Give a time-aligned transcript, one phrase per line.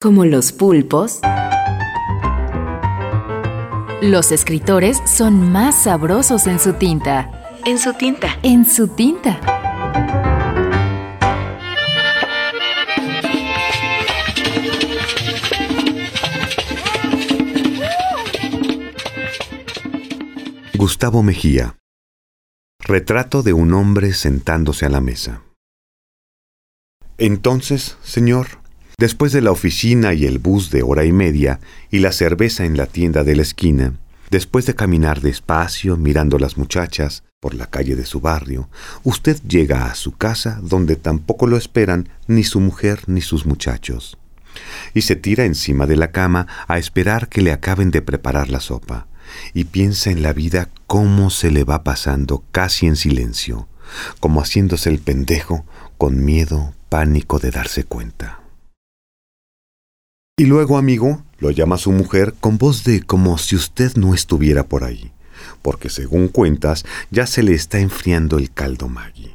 [0.00, 1.18] Como los pulpos,
[4.00, 7.58] los escritores son más sabrosos en su tinta.
[7.66, 8.38] En su tinta.
[8.44, 9.40] En su tinta.
[20.74, 21.74] Gustavo Mejía.
[22.78, 25.42] Retrato de un hombre sentándose a la mesa.
[27.18, 28.60] Entonces, señor,
[28.98, 32.76] después de la oficina y el bus de hora y media y la cerveza en
[32.76, 33.94] la tienda de la esquina,
[34.30, 38.68] después de caminar despacio mirando las muchachas por la calle de su barrio,
[39.04, 44.18] usted llega a su casa donde tampoco lo esperan ni su mujer ni sus muchachos.
[44.94, 48.58] Y se tira encima de la cama a esperar que le acaben de preparar la
[48.58, 49.06] sopa
[49.54, 53.68] y piensa en la vida cómo se le va pasando casi en silencio,
[54.18, 55.64] como haciéndose el pendejo
[55.98, 58.37] con miedo, pánico de darse cuenta.
[60.38, 64.62] Y luego, amigo, lo llama su mujer con voz de como si usted no estuviera
[64.62, 65.10] por ahí,
[65.62, 69.34] porque según cuentas ya se le está enfriando el caldo Maggie.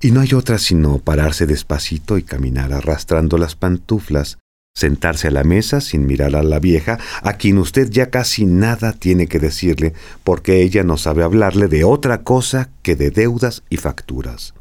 [0.00, 4.38] Y no hay otra sino pararse despacito y caminar arrastrando las pantuflas
[4.74, 8.94] sentarse a la mesa sin mirar a la vieja, a quien usted ya casi nada
[8.94, 9.92] tiene que decirle,
[10.24, 14.54] porque ella no sabe hablarle de otra cosa que de deudas y facturas,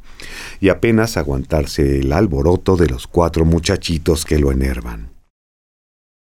[0.60, 5.09] y apenas aguantarse el alboroto de los cuatro muchachitos que lo enervan.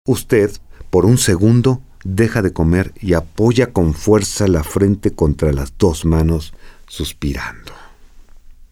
[0.05, 0.51] Usted,
[0.89, 6.03] por un segundo, deja de comer y apoya con fuerza la frente contra las dos
[6.03, 6.53] manos,
[6.87, 7.71] suspirando.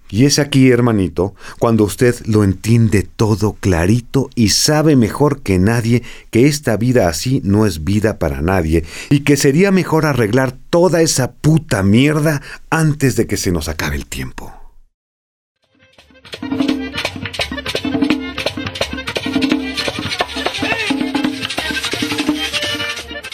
[0.10, 6.04] Y es aquí, hermanito, cuando usted lo entiende todo clarito y sabe mejor que nadie
[6.32, 11.02] que esta vida así no es vida para nadie y que sería mejor arreglar toda
[11.02, 14.54] esa puta mierda antes de que se nos acabe el tiempo.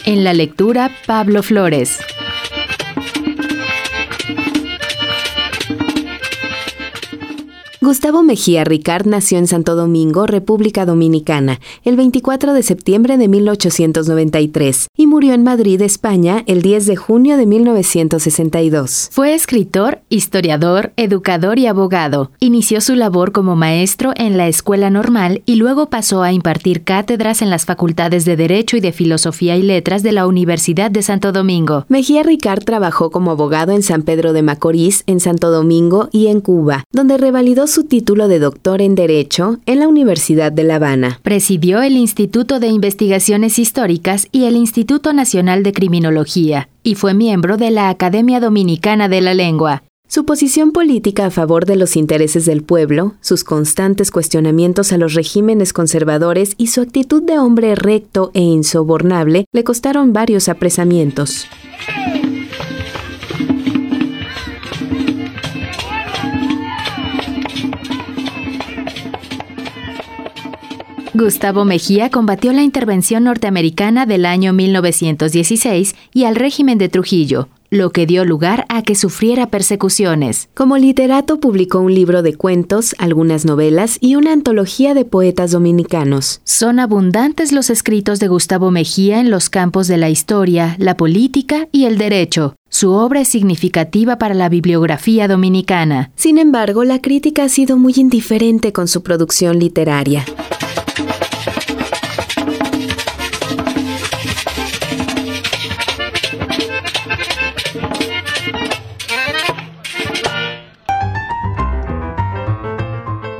[0.07, 1.99] En la lectura, Pablo Flores.
[7.87, 14.87] Gustavo Mejía Ricard nació en Santo Domingo, República Dominicana, el 24 de septiembre de 1893
[14.97, 19.07] y murió en Madrid, España, el 10 de junio de 1962.
[19.13, 22.31] Fue escritor, historiador, educador y abogado.
[22.41, 27.41] Inició su labor como maestro en la Escuela Normal y luego pasó a impartir cátedras
[27.41, 31.31] en las facultades de Derecho y de Filosofía y Letras de la Universidad de Santo
[31.31, 31.85] Domingo.
[31.87, 36.41] Mejía Ricard trabajó como abogado en San Pedro de Macorís, en Santo Domingo y en
[36.41, 41.19] Cuba, donde revalidó su título de doctor en Derecho en la Universidad de La Habana.
[41.23, 47.57] Presidió el Instituto de Investigaciones Históricas y el Instituto Nacional de Criminología, y fue miembro
[47.57, 49.83] de la Academia Dominicana de la Lengua.
[50.09, 55.13] Su posición política a favor de los intereses del pueblo, sus constantes cuestionamientos a los
[55.13, 61.47] regímenes conservadores y su actitud de hombre recto e insobornable le costaron varios apresamientos.
[71.17, 77.89] Gustavo Mejía combatió la intervención norteamericana del año 1916 y al régimen de Trujillo, lo
[77.89, 80.47] que dio lugar a que sufriera persecuciones.
[80.53, 86.39] Como literato publicó un libro de cuentos, algunas novelas y una antología de poetas dominicanos.
[86.43, 91.67] Son abundantes los escritos de Gustavo Mejía en los campos de la historia, la política
[91.71, 92.53] y el derecho.
[92.69, 96.11] Su obra es significativa para la bibliografía dominicana.
[96.15, 100.23] Sin embargo, la crítica ha sido muy indiferente con su producción literaria.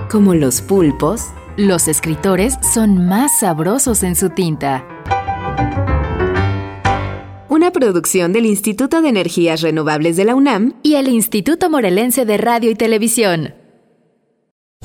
[0.10, 4.88] Como los pulpos, los escritores son más sabrosos en su tinta.
[7.50, 12.38] Una producción del Instituto de Energías Renovables de la UNAM y el Instituto Morelense de
[12.38, 13.54] Radio y Televisión.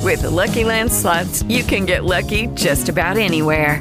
[0.03, 3.81] With the Lucky Land slots, you can get lucky just about anywhere.